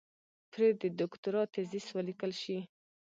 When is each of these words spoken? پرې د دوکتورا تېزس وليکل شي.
پرې 0.51 0.67
د 0.81 0.83
دوکتورا 0.99 1.43
تېزس 1.53 1.85
وليکل 1.97 2.31
شي. 2.41 2.59